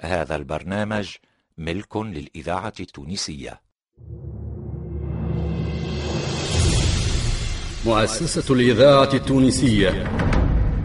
هذا 0.00 0.36
البرنامج 0.36 1.08
ملك 1.58 1.96
للإذاعة 1.96 2.72
التونسية. 2.80 3.60
مؤسسة 7.86 8.54
الإذاعة 8.54 9.14
التونسية. 9.14 10.10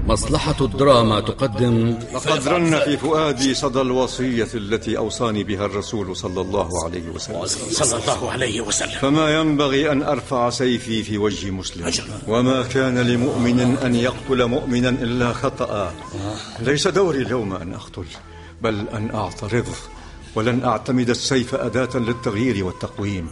مصلحة 0.07 0.55
الدراما 0.61 1.19
تقدم. 1.19 1.99
لقد 2.13 2.47
رن 2.47 2.79
في 2.79 2.97
فؤادي 2.97 3.53
صدى 3.53 3.81
الوصية 3.81 4.47
التي 4.53 4.97
أوصاني 4.97 5.43
بها 5.43 5.65
الرسول 5.65 6.15
صلى 6.15 6.41
الله 6.41 6.69
عليه 6.85 7.09
وسلم. 7.09 7.45
صلى 7.45 8.01
الله 8.01 8.31
عليه 8.31 8.61
وسلم. 8.61 8.99
فما 8.99 9.39
ينبغي 9.39 9.91
أن 9.91 10.03
أرفع 10.03 10.49
سيفي 10.49 11.03
في 11.03 11.17
وجه 11.17 11.51
مسلم. 11.51 11.91
وما 12.27 12.63
كان 12.63 12.97
لمؤمن 12.97 13.77
أن 13.77 13.95
يقتل 13.95 14.45
مؤمنا 14.45 14.89
إلا 14.89 15.33
خطأ. 15.33 15.93
ليس 16.59 16.87
دوري 16.87 17.21
اليوم 17.21 17.53
أن 17.53 17.73
أقتل. 17.73 18.05
بل 18.61 18.87
أن 18.93 19.09
أعترض 19.15 19.65
ولن 20.35 20.63
أعتمد 20.63 21.09
السيف 21.09 21.55
أداة 21.55 21.89
للتغيير 21.95 22.65
والتقويم 22.65 23.29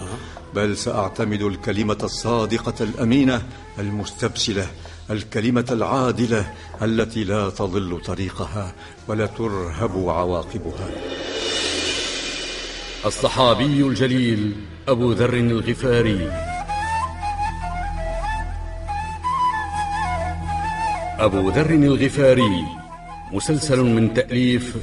بل 0.55 0.77
سأعتمد 0.77 1.41
الكلمة 1.41 1.97
الصادقة 2.03 2.83
الأمينة 2.83 3.41
المستبسلة 3.79 4.67
الكلمة 5.09 5.65
العادلة 5.71 6.53
التي 6.81 7.23
لا 7.23 7.49
تضل 7.49 8.01
طريقها 8.05 8.73
ولا 9.07 9.25
ترهب 9.25 10.09
عواقبها. 10.09 10.89
الصحابي 13.05 13.81
الجليل 13.81 14.55
أبو 14.87 15.11
ذر 15.11 15.33
الغفاري. 15.33 16.31
أبو 21.19 21.49
ذر 21.49 21.69
الغفاري 21.69 22.65
مسلسل 23.31 23.79
من 23.79 24.13
تأليف 24.13 24.75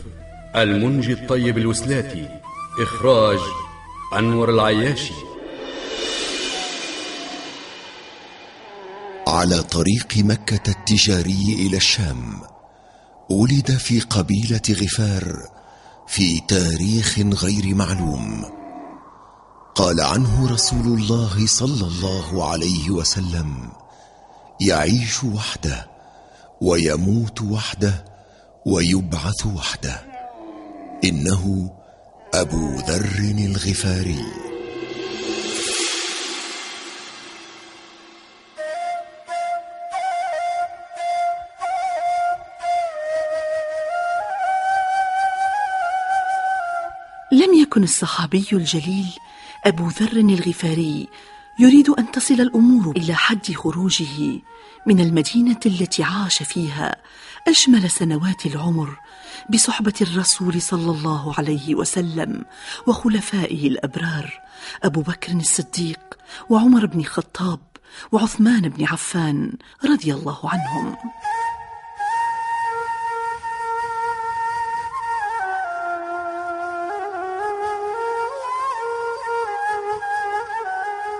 المنجي 0.55 1.13
الطيب 1.13 1.59
الوسلاتي 1.59 2.29
إخراج 2.83 3.39
أنور 4.19 4.51
العياشي. 4.51 5.15
على 9.29 9.63
طريق 9.63 10.17
مكة 10.17 10.71
التجاري 10.71 11.67
إلى 11.67 11.77
الشام 11.77 12.41
ولد 13.31 13.71
في 13.71 14.01
قبيلة 14.01 14.63
غفار 14.71 15.37
في 16.07 16.41
تاريخ 16.41 17.19
غير 17.19 17.75
معلوم. 17.75 18.45
قال 19.75 20.01
عنه 20.01 20.53
رسول 20.53 20.87
الله 20.87 21.47
صلى 21.47 21.87
الله 21.87 22.51
عليه 22.51 22.91
وسلم 22.91 23.73
يعيش 24.61 25.25
وحده 25.25 25.87
ويموت 26.61 27.43
وحده 27.43 28.05
ويبعث 28.67 29.47
وحده. 29.47 30.06
إنه 31.05 31.71
أبو 32.35 32.75
ذر 32.77 33.35
الغفاري. 33.39 34.25
لم 47.33 47.55
يكن 47.55 47.83
الصحابي 47.83 48.47
الجليل 48.53 49.07
أبو 49.67 49.89
ذر 49.89 50.13
الغفاري 50.13 51.09
يريد 51.59 51.89
أن 51.91 52.11
تصل 52.11 52.35
الأمور 52.35 52.97
إلى 52.97 53.15
حد 53.15 53.53
خروجه 53.53 54.41
من 54.87 55.01
المدينة 55.01 55.61
التي 55.67 56.03
عاش 56.03 56.43
فيها 56.43 56.97
أجمل 57.49 57.91
سنوات 57.91 58.47
العمر 58.47 58.97
بصحبة 59.51 59.93
الرسول 60.01 60.63
صلى 60.63 60.91
الله 60.91 61.35
عليه 61.39 61.75
وسلم 61.75 62.45
وخلفائه 62.87 63.69
الأبرار 63.69 64.41
أبو 64.85 65.01
بكر 65.01 65.33
الصديق 65.33 66.01
وعمر 66.51 66.87
بن 66.87 67.01
الخطاب 67.01 67.61
وعثمان 68.13 68.69
بن 68.69 68.85
عفان 68.85 69.53
رضي 69.85 70.15
الله 70.15 70.41
عنهم. 70.45 70.97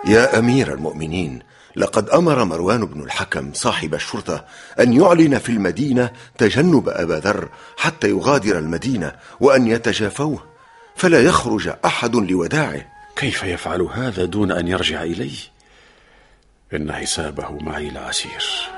يا 0.07 0.39
أمير 0.39 0.75
المؤمنين 0.75 1.43
لقد 1.77 2.11
أمر 2.11 2.45
مروان 2.45 2.85
بن 2.85 3.03
الحكم 3.03 3.53
صاحب 3.53 3.95
الشرطة 3.95 4.45
أن 4.81 4.93
يعلن 4.93 5.39
في 5.39 5.49
المدينة 5.49 6.11
تجنب 6.39 6.89
أبا 6.89 7.15
ذر 7.15 7.49
حتى 7.77 8.11
يغادر 8.11 8.59
المدينة 8.59 9.13
وأن 9.41 9.67
يتجافوه 9.67 10.45
فلا 10.97 11.23
يخرج 11.23 11.73
أحد 11.85 12.17
لوداعه. 12.17 12.87
كيف 13.17 13.43
يفعل 13.43 13.83
هذا 13.83 14.25
دون 14.25 14.53
أن 14.53 14.69
يرجع 14.69 15.03
إليه؟ 15.03 15.39
إن 16.75 16.93
حسابه 16.93 17.51
معي 17.51 17.91
لعسير. 17.91 18.76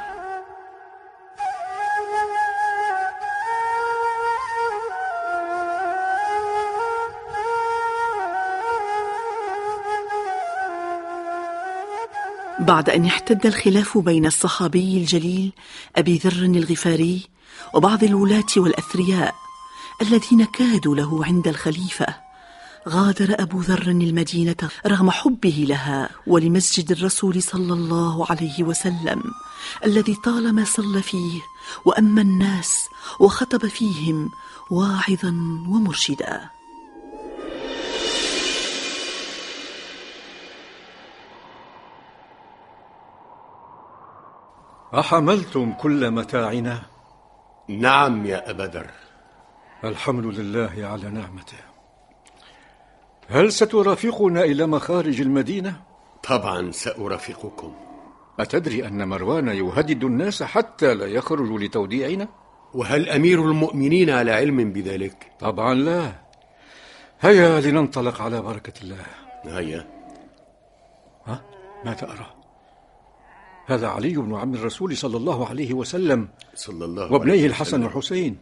بعد 12.68 12.90
أن 12.90 13.04
احتد 13.04 13.46
الخلاف 13.46 13.98
بين 13.98 14.26
الصحابي 14.26 14.96
الجليل 14.96 15.52
أبي 15.96 16.16
ذر 16.18 16.44
الغفاري 16.44 17.22
وبعض 17.74 18.04
الولاة 18.04 18.52
والأثرياء 18.56 19.34
الذين 20.02 20.44
كادوا 20.44 20.96
له 20.96 21.24
عند 21.24 21.48
الخليفة 21.48 22.06
غادر 22.88 23.42
أبو 23.42 23.60
ذر 23.60 23.88
المدينة 23.88 24.56
رغم 24.86 25.10
حبه 25.10 25.64
لها 25.68 26.10
ولمسجد 26.26 26.92
الرسول 26.92 27.42
صلى 27.42 27.72
الله 27.72 28.26
عليه 28.30 28.62
وسلم 28.62 29.22
الذي 29.84 30.14
طالما 30.14 30.64
صلى 30.64 31.02
فيه 31.02 31.40
وأما 31.84 32.22
الناس 32.22 32.84
وخطب 33.20 33.66
فيهم 33.66 34.30
واعظا 34.70 35.28
ومرشدا. 35.68 36.57
أحملتم 44.94 45.72
كل 45.72 46.10
متاعنا 46.10 46.82
نعم 47.68 48.26
يا 48.26 48.50
أبا 48.50 48.62
ذر 48.62 48.90
الحمد 49.84 50.24
لله 50.24 50.86
على 50.86 51.10
نعمته 51.10 51.58
هل 53.28 53.52
سترافقنا 53.52 54.40
إلى 54.44 54.66
مخارج 54.66 55.20
المدينة؟ 55.20 55.80
طبعا 56.22 56.70
سأرافقكم 56.70 57.74
أتدري 58.40 58.86
أن 58.86 59.08
مروان 59.08 59.48
يهدد 59.48 60.04
الناس 60.04 60.42
حتى 60.42 60.94
لا 60.94 61.06
يخرجوا 61.06 61.58
لتوديعنا؟ 61.58 62.28
وهل 62.74 63.08
أمير 63.08 63.44
المؤمنين 63.44 64.10
على 64.10 64.32
علم 64.32 64.72
بذلك؟ 64.72 65.32
طبعا 65.40 65.74
لا 65.74 66.12
هيا 67.20 67.60
لننطلق 67.60 68.22
على 68.22 68.42
بركة 68.42 68.72
الله 68.82 69.04
هيا 69.44 69.86
ها؟ 71.26 71.42
ماذا 71.84 72.04
أرى؟ 72.04 72.26
هذا 73.68 73.88
علي 73.88 74.16
بن 74.16 74.34
عم 74.34 74.54
الرسول 74.54 74.96
صلى 74.96 75.16
الله 75.16 75.46
عليه 75.46 75.74
وسلم 75.74 76.28
صلى 76.54 76.84
الله 76.84 77.12
وابنيه 77.12 77.32
عليه 77.32 77.46
الحسن. 77.46 77.82
والحسين 77.82 78.38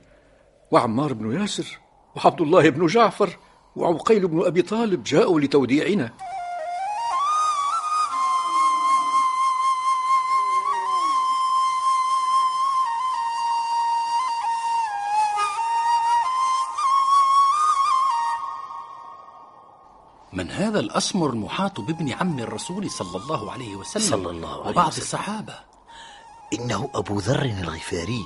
وعمار 0.71 1.13
بن 1.13 1.41
ياسر 1.41 1.79
وعبد 2.17 2.41
الله 2.41 2.71
بن 2.71 2.87
جعفر 2.87 3.39
وعقيل 3.77 4.29
بن 4.29 4.47
أبي 4.47 4.63
طالب 4.63 5.03
جاءوا 5.03 5.41
لتوديعنا 5.41 6.11
من 20.37 20.51
هذا 20.51 20.81
الأسمر 20.81 21.31
المحاط 21.31 21.81
بابن 21.81 22.13
عم 22.13 22.39
الرسول 22.39 22.91
صلى 22.91 23.17
الله 23.23 23.53
عليه 23.53 23.77
وسلم 23.77 24.03
صلى 24.03 24.31
الله 24.31 24.61
عليه 24.61 24.71
وبعض 24.71 24.89
وسلم. 24.89 25.03
الصحابة. 25.03 25.55
إنه 26.53 26.91
أبو 26.95 27.19
ذر 27.19 27.43
الغفاري 27.43 28.25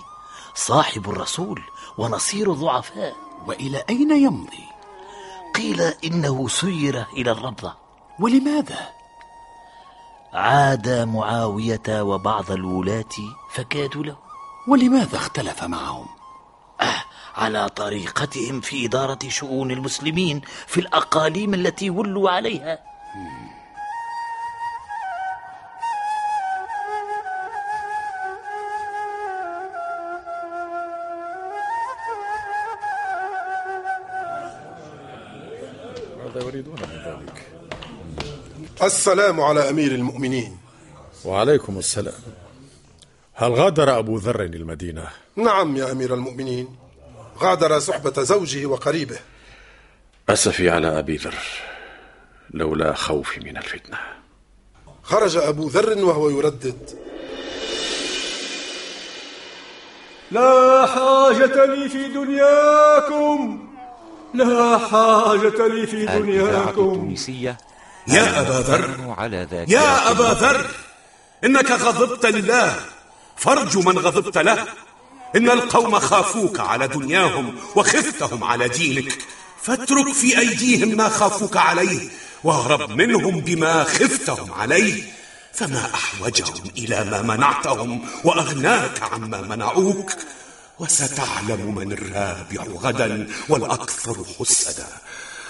صاحب 0.55 1.11
الرسول 1.11 1.63
ونصير 1.99 2.53
الضعفاء 2.53 3.17
وإلى 3.47 3.85
أين 3.91 4.11
يمضي؟ 4.11 4.65
قيل 5.55 5.81
إنه 5.81 6.49
سير 6.49 7.07
إلى 7.13 7.31
الربضة 7.31 7.75
ولماذا؟ 8.21 8.89
عاد 10.33 10.89
معاوية 10.89 12.03
وبعض 12.03 12.51
الولاة 12.51 13.17
فكادوا 13.51 14.05
له. 14.05 14.17
ولماذا 14.69 15.17
اختلف 15.17 15.65
معهم؟ 15.65 16.07
على 17.37 17.69
طريقتهم 17.69 18.61
في 18.61 18.87
إدارة 18.87 19.19
شؤون 19.29 19.71
المسلمين 19.71 20.41
في 20.67 20.81
الأقاليم 20.81 21.55
التي 21.55 21.91
ولوا 21.91 22.31
عليها. 22.31 22.79
ماذا 36.19 36.47
يريدون 36.47 36.75
من 36.75 36.99
ذلك؟ 37.07 37.47
السلام 38.83 39.41
على 39.41 39.71
أمير 39.71 39.93
المؤمنين. 39.93 40.59
وعليكم 41.25 41.79
السلام. 41.79 42.21
هل 43.35 43.53
غادر 43.53 43.99
أبو 43.99 44.17
ذر 44.17 44.41
المدينة؟ 44.43 45.09
نعم 45.37 45.77
يا 45.77 45.93
أمير 45.93 46.15
المؤمنين. 46.15 46.77
غادر 47.43 47.79
صحبة 47.79 48.23
زوجه 48.23 48.67
وقريبه. 48.67 49.19
أسفي 50.29 50.71
على 50.71 50.99
أبي 50.99 51.17
ذر 51.17 51.35
لولا 52.51 52.95
خوفي 52.95 53.41
من 53.41 53.57
الفتنة. 53.57 53.99
خرج 55.03 55.37
أبو 55.37 55.69
ذر 55.69 56.05
وهو 56.05 56.31
يردد. 56.31 56.99
لا 60.31 60.87
حاجة 60.87 61.65
لي 61.65 61.89
في 61.89 62.09
دنياكم. 62.09 63.69
لا 64.35 64.79
حاجة 64.79 65.67
لي 65.67 65.87
في 65.87 66.07
دنياكم. 66.07 66.69
التونسية 66.69 67.59
يا 68.09 68.41
أبا 68.41 68.53
ذر 68.53 69.65
يا 69.69 70.11
أبا 70.11 70.23
ذر 70.23 70.67
إنك 71.45 71.71
غضبت 71.71 72.27
لله 72.27 72.77
فارجو 73.37 73.81
من 73.81 73.99
غضبت 73.99 74.39
له. 74.39 74.67
إن 75.37 75.51
القوم 75.51 75.99
خافوك 75.99 76.61
على 76.61 76.89
دنياهم 76.89 77.55
وخفتهم 77.77 78.45
على 78.45 78.69
دينك. 78.69 79.19
فاترك 79.63 80.13
في 80.13 80.39
أيديهم 80.39 80.97
ما 80.97 81.09
خافوك 81.09 81.57
عليه 81.57 82.09
واهرب 82.45 82.91
منهم 82.91 83.41
بما 83.41 83.85
خفتهم 83.85 84.53
عليه. 84.53 85.03
فما 85.53 85.91
أحوجهم 85.95 86.71
إلى 86.79 87.05
ما 87.05 87.23
منعتهم 87.23 88.09
وأغناك 88.25 89.03
عما 89.03 89.41
منعوك. 89.41 90.13
وستعلم 90.79 91.75
من 91.75 91.93
الرابع 91.93 92.65
غدا 92.81 93.29
والأكثر 93.49 94.25
حسدا. 94.39 94.87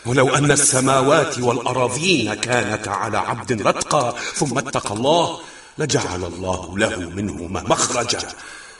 ولو 0.07 0.35
أن 0.35 0.51
السماوات 0.51 1.39
والأراضين 1.39 2.35
كانتا 2.35 2.91
على 2.91 3.19
عبد 3.19 3.63
رتقى 3.63 4.15
ثم 4.35 4.59
اتقى 4.59 4.95
الله 4.95 5.41
لجعل 5.79 6.25
الله 6.25 6.79
له 6.79 6.97
منهما 7.11 7.63
مخرجا. 7.63 8.29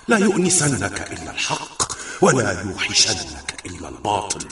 لا 0.09 0.19
يؤنسنك 0.19 1.13
إلا 1.13 1.31
الحق 1.31 1.83
ولا 2.21 2.63
يوحشنك 2.63 3.63
إلا 3.67 3.89
الباطل. 3.89 4.49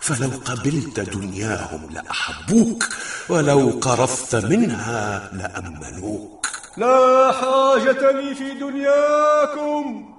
فلو 0.00 0.30
قبلت 0.44 1.00
دنياهم 1.00 1.90
لأحبوك 1.90 2.88
ولو 3.28 3.78
قرفت 3.82 4.34
منها 4.34 5.30
لأمنوك 5.32 6.46
لا 6.76 7.32
حاجة 7.32 8.10
لي 8.10 8.34
في 8.34 8.50
دنياكم. 8.54 10.14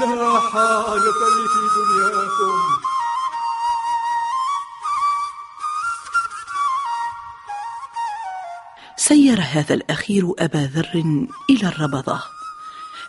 لا 0.00 0.40
حاجة 0.40 1.22
لي 1.34 1.44
في 1.52 1.62
دنياكم. 1.76 2.58
سير 8.96 9.40
هذا 9.40 9.74
الأخير 9.74 10.32
أبا 10.38 10.70
ذر 10.74 11.26
إلى 11.50 11.68
الربضة. 11.68 12.35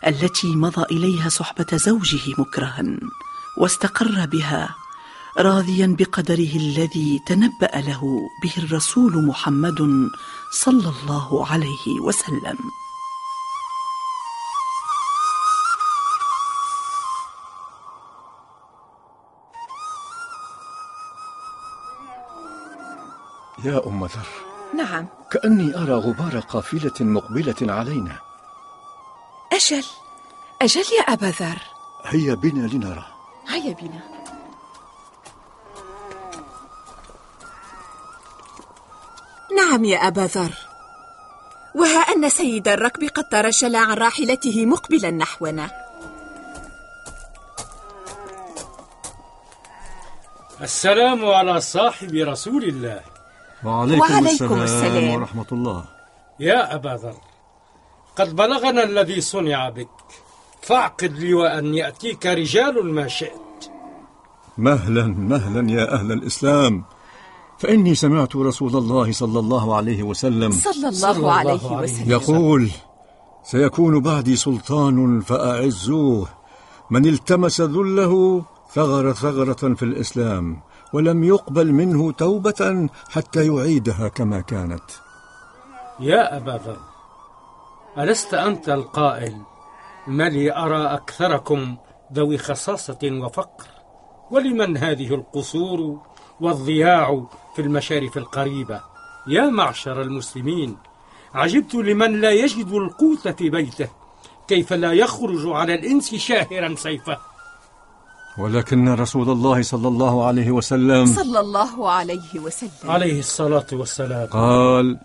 التي 0.06 0.56
مضى 0.56 0.82
إليها 0.82 1.28
صحبة 1.28 1.66
زوجه 1.72 2.34
مكرها 2.38 2.84
واستقر 3.58 4.26
بها 4.26 4.74
راضيا 5.38 5.96
بقدره 5.98 6.56
الذي 6.56 7.20
تنبأ 7.26 7.70
له 7.74 8.02
به 8.42 8.52
الرسول 8.58 9.26
محمد 9.26 10.08
صلى 10.52 10.88
الله 10.88 11.46
عليه 11.46 12.00
وسلم. 12.00 12.58
يا 23.64 23.86
أم 23.86 24.04
ذر 24.04 24.28
نعم. 24.76 25.06
كأني 25.30 25.76
أرى 25.82 25.92
غبار 25.92 26.38
قافلة 26.38 26.92
مقبلة 27.00 27.72
علينا. 27.72 28.27
أجل. 29.52 29.84
أجل 30.62 30.84
يا 30.98 31.02
أبا 31.02 31.26
ذر. 31.26 31.58
هيا 32.04 32.34
بنا 32.34 32.66
لنرى. 32.66 33.04
هيا 33.48 33.74
بنا. 33.74 34.00
نعم 39.56 39.84
يا 39.84 40.08
أبا 40.08 40.20
ذر. 40.20 40.52
وها 41.74 42.00
أن 42.00 42.28
سيد 42.28 42.68
الركب 42.68 43.04
قد 43.04 43.28
ترجل 43.28 43.76
عن 43.76 43.92
راحلته 43.92 44.66
مقبلا 44.66 45.10
نحونا. 45.10 45.70
السلام 50.60 51.24
على 51.24 51.60
صاحب 51.60 52.14
رسول 52.14 52.64
الله. 52.64 53.00
وعليكم, 53.64 54.00
وعليكم 54.00 54.26
السلام, 54.26 54.62
السلام. 54.62 55.10
ورحمة 55.10 55.46
الله. 55.52 55.84
يا 56.40 56.74
أبا 56.74 56.88
ذر. 57.02 57.27
قد 58.18 58.36
بلغنا 58.36 58.84
الذي 58.84 59.20
صنع 59.20 59.68
بك. 59.68 59.88
فاعقد 60.62 61.12
لي 61.12 61.34
وأن 61.34 61.74
يأتيك 61.74 62.26
رجال 62.26 62.94
ما 62.94 63.08
شئت. 63.08 63.70
مهلا 64.58 65.06
مهلا 65.06 65.72
يا 65.72 65.94
أهل 65.94 66.12
الإسلام. 66.12 66.84
فإني 67.58 67.94
سمعت 67.94 68.36
رسول 68.36 68.76
الله 68.76 69.12
صلى 69.12 69.38
الله 69.38 69.76
عليه 69.76 70.02
وسلم 70.02 70.50
صلى 70.52 70.88
الله 70.88 71.32
عليه 71.32 71.72
وسلم. 71.72 72.10
يقول 72.10 72.70
سيكون 73.44 74.00
بعدي 74.00 74.36
سلطان 74.36 75.20
فأعزوه. 75.20 76.28
من 76.90 77.06
التمس 77.06 77.60
ذله 77.60 78.44
ثغر 78.74 79.12
ثغرة 79.12 79.74
في 79.74 79.82
الإسلام 79.82 80.60
ولم 80.92 81.24
يقبل 81.24 81.72
منه 81.72 82.12
توبة 82.12 82.88
حتى 83.10 83.46
يعيدها 83.46 84.08
كما 84.08 84.40
كانت. 84.40 84.84
يا 86.00 86.36
أبا 86.36 86.60
ذر 86.66 86.76
ألست 87.98 88.34
أنت 88.34 88.68
القائل؟ 88.68 89.36
ما 90.06 90.28
لي 90.28 90.56
أرى 90.56 90.86
أكثركم 90.86 91.76
ذوي 92.12 92.38
خصاصة 92.38 92.98
وفقر؟ 93.04 93.66
ولمن 94.30 94.76
هذه 94.76 95.14
القصور 95.14 96.00
والضياع 96.40 97.26
في 97.56 97.62
المشارف 97.62 98.18
القريبة؟ 98.18 98.80
يا 99.26 99.46
معشر 99.46 100.02
المسلمين 100.02 100.76
عجبت 101.34 101.74
لمن 101.74 102.20
لا 102.20 102.30
يجد 102.30 102.68
القوت 102.72 103.28
في 103.28 103.50
بيته 103.50 103.88
كيف 104.48 104.72
لا 104.72 104.92
يخرج 104.92 105.46
على 105.46 105.74
الإنس 105.74 106.14
شاهرا 106.14 106.74
سيفه؟ 106.74 107.18
ولكن 108.38 108.88
رسول 108.88 109.30
الله 109.30 109.62
صلى 109.62 109.88
الله 109.88 110.26
عليه 110.26 110.50
وسلم 110.50 111.06
صلى 111.06 111.40
الله 111.40 111.90
عليه 111.90 112.40
وسلم. 112.40 112.90
عليه 112.90 113.18
الصلاة 113.18 113.66
والسلام. 113.72 114.26
قال 114.26 114.98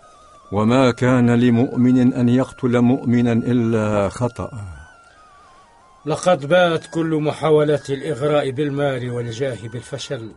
وما 0.54 0.90
كان 0.90 1.30
لمؤمن 1.30 2.14
أن 2.14 2.28
يقتل 2.28 2.80
مؤمنا 2.80 3.32
إلا 3.32 4.08
خطأ. 4.08 4.50
لقد 6.06 6.46
بات 6.46 6.86
كل 6.86 7.20
محاولات 7.22 7.90
الإغراء 7.90 8.50
بالمال 8.50 9.10
والجاه 9.10 9.68
بالفشل 9.68 10.32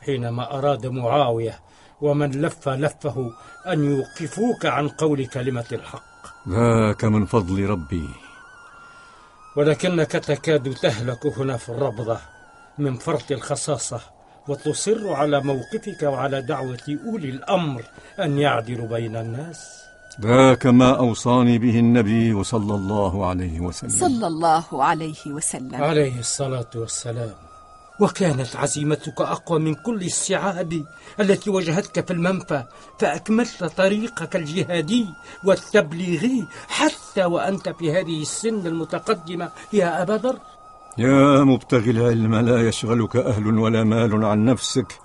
حينما 0.00 0.58
أراد 0.58 0.86
معاوية 0.86 1.58
ومن 2.00 2.30
لف 2.30 2.68
لفه 2.68 3.30
أن 3.66 3.84
يوقفوك 3.84 4.66
عن 4.66 4.88
قول 4.88 5.26
كلمة 5.26 5.64
الحق. 5.72 6.48
ذاك 6.48 7.04
من 7.04 7.26
فضل 7.26 7.66
ربي. 7.66 8.08
ولكنك 9.56 10.12
تكاد 10.12 10.74
تهلك 10.74 11.26
هنا 11.26 11.56
في 11.56 11.68
الربضة 11.68 12.18
من 12.78 12.94
فرط 12.94 13.32
الخصاصة. 13.32 14.00
وتصر 14.48 15.12
على 15.12 15.40
موقفك 15.40 16.02
وعلى 16.02 16.42
دعوة 16.42 16.98
أولي 17.06 17.30
الأمر 17.30 17.82
أن 18.20 18.38
يعدلوا 18.38 18.88
بين 18.88 19.16
الناس. 19.16 19.80
ذاك 20.20 20.66
ما 20.66 20.98
أوصاني 20.98 21.58
به 21.58 21.78
النبي 21.78 22.44
صلى 22.44 22.74
الله 22.74 23.26
عليه 23.26 23.60
وسلم. 23.60 23.90
صلى 23.90 24.26
الله 24.26 24.84
عليه 24.84 25.26
وسلم. 25.26 25.74
عليه 25.74 26.18
الصلاة 26.18 26.70
والسلام. 26.74 27.34
وكانت 28.00 28.56
عزيمتك 28.56 29.20
أقوى 29.20 29.58
من 29.58 29.74
كل 29.74 30.02
الصعاب 30.04 30.84
التي 31.20 31.50
واجهتك 31.50 32.06
في 32.06 32.12
المنفى 32.12 32.64
فأكملت 32.98 33.64
طريقك 33.64 34.36
الجهادي 34.36 35.06
والتبليغي 35.44 36.46
حتى 36.68 37.24
وأنت 37.24 37.68
في 37.68 37.92
هذه 37.92 38.22
السن 38.22 38.66
المتقدمة. 38.66 39.50
يا 39.72 40.02
أبا 40.02 40.12
ذر. 40.12 40.38
يا 40.98 41.44
مبتغي 41.44 41.90
العلم 41.90 42.34
لا 42.34 42.68
يشغلك 42.68 43.16
أهل 43.16 43.58
ولا 43.58 43.84
مال 43.84 44.24
عن 44.24 44.44
نفسك. 44.44 44.98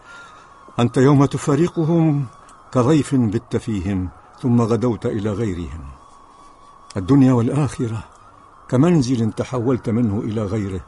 أنت 0.80 0.98
يوم 0.98 1.26
تفارقهم 1.26 2.26
كضيف 2.72 3.16
بت 3.16 3.58
فيهم 3.58 4.10
ثم 4.42 4.62
غدوت 4.62 5.06
إلى 5.06 5.32
غيرهم. 5.32 5.82
الدنيا 6.98 7.34
والآخرة 7.34 8.04
كمنزل 8.70 9.32
تحولت 9.32 9.90
منه 9.90 10.20
إلى 10.20 10.42
غيره. 10.42 10.82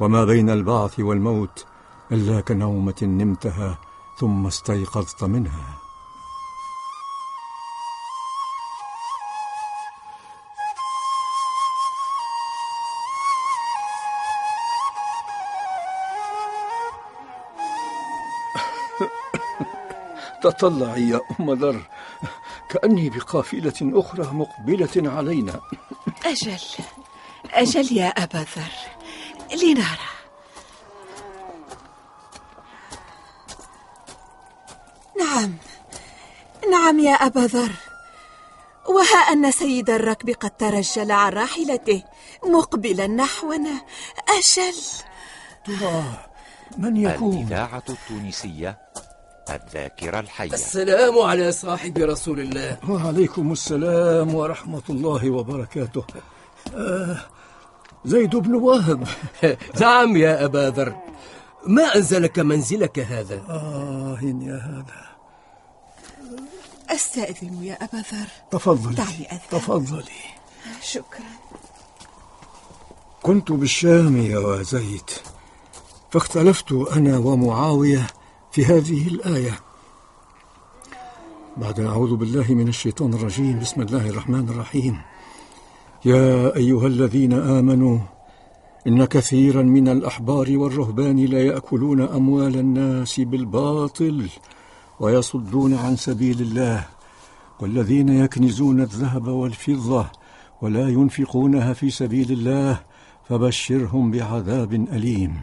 وما 0.00 0.24
بين 0.24 0.50
البعث 0.50 1.00
والموت 1.00 1.64
إلا 2.12 2.40
كنومة 2.40 3.02
نمتها 3.02 3.78
ثم 4.18 4.46
استيقظت 4.46 5.24
منها. 5.24 5.83
تطلعي 20.50 21.08
يا 21.08 21.20
أم 21.40 21.52
ذر. 21.52 21.82
كأني 22.70 23.10
بقافلة 23.10 23.74
أخرى 23.82 24.24
مقبلة 24.32 25.10
علينا. 25.10 25.60
أجل. 26.24 26.58
أجل 27.50 27.96
يا 27.96 28.08
أبا 28.08 28.46
ذر. 28.56 28.74
لنرى. 29.62 30.08
نعم. 35.20 35.56
نعم 36.70 36.98
يا 36.98 37.14
أبا 37.14 37.40
ذر. 37.40 37.72
وها 38.88 39.18
أن 39.32 39.50
سيد 39.50 39.90
الركب 39.90 40.30
قد 40.30 40.50
ترجل 40.50 41.12
عن 41.12 41.32
راحلته 41.32 42.02
مقبلا 42.44 43.06
نحونا. 43.06 43.80
أجل. 44.28 44.76
ترى 45.64 46.04
من 46.78 46.96
يكون 46.96 47.36
الإذاعة 47.36 47.82
التونسية 47.88 48.83
الذاكرة 49.50 50.20
الحية. 50.20 50.52
السلام 50.52 51.18
على 51.18 51.52
صاحب 51.52 51.98
رسول 51.98 52.40
الله. 52.40 52.78
وعليكم 52.88 53.52
السلام 53.52 54.34
ورحمة 54.34 54.82
الله 54.90 55.30
وبركاته. 55.30 56.04
آه 56.74 57.16
زيد 58.04 58.36
بن 58.36 58.54
واهب 58.54 59.08
نعم 59.80 60.16
يا 60.16 60.44
أبا 60.44 60.70
ذر. 60.70 60.94
ما 61.66 61.96
أنزلك 61.96 62.38
منزلك 62.38 62.98
هذا؟ 62.98 63.42
آه 63.48 64.18
يا 64.22 64.56
هذا. 64.56 65.04
أستأذن 66.90 67.64
يا 67.64 67.84
أبا 67.84 67.96
ذر. 67.96 68.28
تفضلي. 68.50 68.94
دعني 68.94 69.26
أذهب. 69.32 69.40
تفضلي. 69.50 70.22
شكرا. 70.82 71.34
كنت 73.22 73.52
بالشام 73.52 74.16
يا 74.16 74.62
زيد 74.62 75.10
فاختلفت 76.10 76.72
أنا 76.72 77.18
ومعاوية 77.18 78.06
في 78.54 78.64
هذه 78.64 79.08
الآية. 79.08 79.52
بعد 81.56 81.80
أعوذ 81.80 82.16
بالله 82.16 82.54
من 82.54 82.68
الشيطان 82.68 83.14
الرجيم. 83.14 83.58
بسم 83.58 83.82
الله 83.82 84.08
الرحمن 84.08 84.48
الرحيم. 84.48 84.98
يا 86.04 86.56
أيها 86.56 86.86
الذين 86.86 87.32
آمنوا 87.32 87.98
إن 88.86 89.04
كثيرا 89.04 89.62
من 89.62 89.88
الأحبار 89.88 90.56
والرهبان 90.56 91.24
لا 91.24 91.42
يأكلون 91.42 92.00
أموال 92.00 92.56
الناس 92.56 93.20
بالباطل 93.20 94.28
ويصدون 95.00 95.74
عن 95.74 95.96
سبيل 95.96 96.40
الله 96.40 96.86
والذين 97.60 98.08
يكنزون 98.08 98.80
الذهب 98.80 99.26
والفضة 99.26 100.06
ولا 100.62 100.88
ينفقونها 100.88 101.72
في 101.72 101.90
سبيل 101.90 102.32
الله 102.32 102.80
فبشرهم 103.28 104.10
بعذاب 104.10 104.72
أليم. 104.74 105.42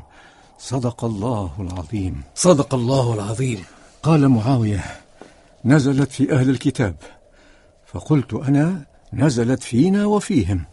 صدق 0.63 1.05
الله 1.05 1.51
العظيم. 1.59 2.23
صدق 2.35 2.73
الله 2.73 3.13
العظيم. 3.13 3.63
قال 4.03 4.29
معاوية 4.29 4.83
نزلت 5.65 6.11
في 6.11 6.33
أهل 6.33 6.49
الكتاب. 6.49 6.95
فقلت 7.85 8.33
أنا 8.33 8.85
نزلت 9.13 9.63
فينا 9.63 10.05
وفيهم. 10.05 10.65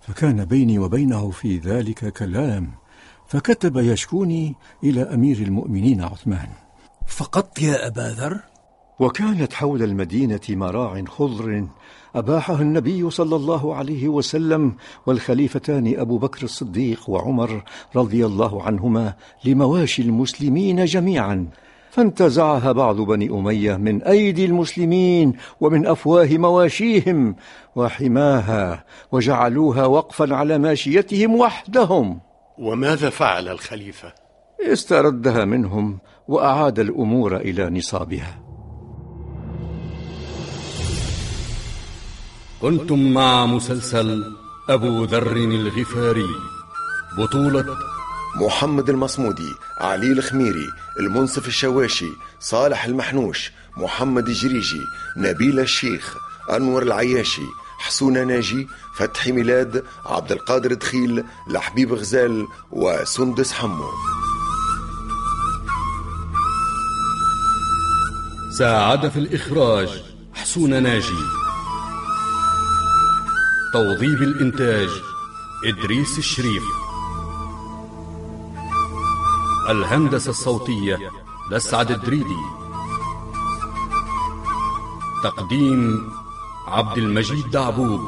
فكان 0.00 0.44
بيني 0.44 0.78
وبينه 0.78 1.30
في 1.30 1.58
ذلك 1.58 2.12
كلام. 2.12 2.72
فكتب 3.28 3.76
يشكوني 3.76 4.54
إلى 4.84 5.02
أمير 5.02 5.38
المؤمنين 5.38 6.02
عثمان. 6.02 6.48
فقط 7.06 7.58
يا 7.58 7.86
أبا 7.86 8.14
ذر؟ 8.18 8.51
وكانت 8.98 9.52
حول 9.52 9.82
المدينة 9.82 10.40
مراع 10.48 11.04
خضر 11.08 11.66
أباحها 12.14 12.62
النبي 12.62 13.10
صلى 13.10 13.36
الله 13.36 13.74
عليه 13.74 14.08
وسلم 14.08 14.74
والخليفتان 15.06 15.94
أبو 15.98 16.18
بكر 16.18 16.42
الصديق 16.42 17.10
وعمر 17.10 17.64
رضي 17.96 18.26
الله 18.26 18.62
عنهما 18.62 19.14
لمواشي 19.44 20.02
المسلمين 20.02 20.84
جميعا. 20.84 21.46
فانتزعها 21.90 22.72
بعض 22.72 23.00
بني 23.00 23.30
أمية 23.30 23.76
من 23.76 24.02
أيدي 24.02 24.44
المسلمين 24.44 25.32
ومن 25.60 25.86
أفواه 25.86 26.28
مواشيهم 26.30 27.36
وحماها 27.76 28.84
وجعلوها 29.12 29.86
وقفا 29.86 30.34
على 30.34 30.58
ماشيتهم 30.58 31.34
وحدهم. 31.34 32.20
وماذا 32.58 33.10
فعل 33.10 33.48
الخليفة؟ 33.48 34.12
استردها 34.72 35.44
منهم 35.44 35.98
وأعاد 36.28 36.78
الأمور 36.78 37.36
إلى 37.36 37.70
نصابها. 37.70 38.41
كنتم 42.62 43.12
مع 43.12 43.46
مسلسل 43.46 44.32
أبو 44.68 45.04
ذر 45.04 45.36
الغفاري. 45.36 46.28
بطولة 47.18 47.76
محمد 48.36 48.90
المصمودي 48.90 49.52
علي 49.80 50.12
الخميري 50.12 50.66
المنصف 51.00 51.48
الشواشي 51.48 52.08
صالح 52.40 52.84
المحنوش 52.84 53.52
محمد 53.76 54.28
الجريجي 54.28 54.80
نبيل 55.16 55.60
الشيخ 55.60 56.16
أنور 56.50 56.82
العياشي 56.82 57.46
حسون 57.78 58.26
ناجي 58.26 58.68
فتحي 58.96 59.32
ميلاد 59.32 59.84
عبد 60.06 60.32
القادر 60.32 60.74
دخيل 60.74 61.24
لحبيب 61.50 61.92
غزال 61.92 62.46
وسندس 62.72 63.52
حمو. 63.52 63.88
ساعد 68.58 69.08
في 69.08 69.18
الإخراج 69.18 69.88
حسون 70.34 70.82
ناجي. 70.82 71.41
توظيف 73.72 74.22
الإنتاج 74.22 74.88
إدريس 75.64 76.18
الشريف. 76.18 76.62
الهندسة 79.70 80.30
الصوتية 80.30 80.98
لسعد 81.50 81.90
الدريدي. 81.90 82.42
تقديم 85.24 86.10
عبد 86.66 86.98
المجيد 86.98 87.50
دعبوب. 87.50 88.00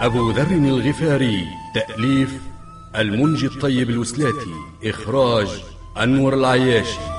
أبو 0.00 0.30
ذر 0.30 0.50
الغفاري 0.50 1.48
تأليف 1.74 2.40
المنجي 2.96 3.46
الطيب 3.46 3.90
الوسلاتي 3.90 4.54
إخراج 4.84 5.62
أنور 5.98 6.34
العياشي. 6.34 7.15